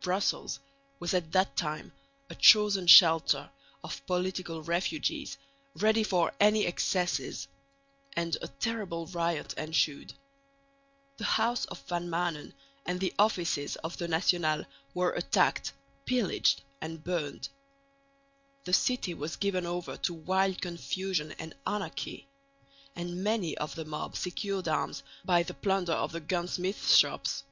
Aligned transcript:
Brussels 0.00 0.58
was 0.98 1.14
at 1.14 1.30
that 1.30 1.56
time 1.56 1.92
a 2.28 2.34
chosen 2.34 2.88
shelter 2.88 3.48
of 3.84 4.04
political 4.06 4.60
refugees, 4.60 5.38
ready 5.76 6.02
for 6.02 6.34
any 6.40 6.66
excesses; 6.66 7.46
and 8.14 8.36
a 8.42 8.48
terrible 8.48 9.06
riot 9.06 9.52
ensued. 9.56 10.14
The 11.18 11.26
house 11.26 11.64
of 11.66 11.78
Van 11.86 12.08
Maanen 12.10 12.54
and 12.86 12.98
the 12.98 13.14
offices 13.20 13.76
of 13.76 13.96
the 13.98 14.08
National 14.08 14.64
were 14.94 15.12
attacked, 15.12 15.72
pillaged 16.06 16.62
and 16.80 17.04
burnt. 17.04 17.48
The 18.64 18.72
city 18.72 19.14
was 19.14 19.36
given 19.36 19.64
over 19.64 19.96
to 19.98 20.12
wild 20.12 20.60
confusion 20.60 21.30
and 21.38 21.54
anarchy; 21.64 22.26
and 22.96 23.22
many 23.22 23.56
of 23.56 23.76
the 23.76 23.84
mob 23.84 24.16
secured 24.16 24.66
arms 24.66 25.04
by 25.24 25.44
the 25.44 25.54
plunder 25.54 25.92
of 25.92 26.10
the 26.10 26.18
gun 26.18 26.48
smiths' 26.48 26.96
shops. 26.96 27.44